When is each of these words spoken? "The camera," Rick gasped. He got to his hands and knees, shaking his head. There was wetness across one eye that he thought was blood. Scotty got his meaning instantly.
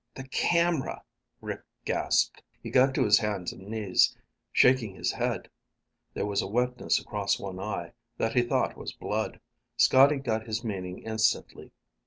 "The 0.15 0.27
camera," 0.29 1.03
Rick 1.41 1.61
gasped. 1.85 2.41
He 2.59 2.71
got 2.71 2.95
to 2.95 3.03
his 3.05 3.19
hands 3.19 3.53
and 3.53 3.67
knees, 3.67 4.17
shaking 4.51 4.95
his 4.95 5.11
head. 5.11 5.47
There 6.15 6.25
was 6.25 6.43
wetness 6.43 6.99
across 6.99 7.37
one 7.39 7.59
eye 7.59 7.93
that 8.17 8.33
he 8.33 8.41
thought 8.41 8.75
was 8.75 8.93
blood. 8.93 9.39
Scotty 9.77 10.17
got 10.17 10.47
his 10.47 10.63
meaning 10.63 11.03
instantly. 11.03 11.71